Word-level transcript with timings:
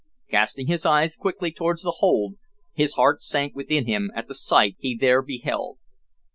Casting 0.31 0.65
his 0.65 0.83
eyes 0.83 1.15
quickly 1.15 1.51
towards 1.51 1.83
the 1.83 1.97
hold, 1.97 2.33
his 2.73 2.95
heart 2.95 3.21
sank 3.21 3.55
within 3.55 3.85
him 3.85 4.09
at 4.15 4.27
the 4.27 4.33
sight 4.33 4.75
he 4.79 4.95
there 4.97 5.21
beheld. 5.21 5.77